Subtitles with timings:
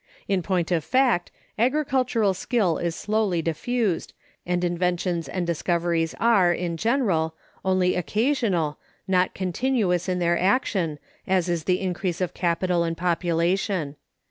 [0.27, 1.29] In point of fact,
[1.59, 4.13] agricultural skill is slowly diffused,
[4.47, 11.47] and inventions and discoveries are, in general, only occasional, not continuous in their action, as
[11.49, 13.95] is the increase of capital and population.